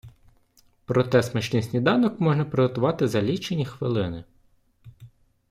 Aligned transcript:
Проте 0.85 1.23
смачний 1.23 1.63
сніданок 1.63 2.19
можна 2.19 2.45
приготувати 2.45 3.07
за 3.07 3.21
лічені 3.21 3.65
хвилини. 3.65 4.23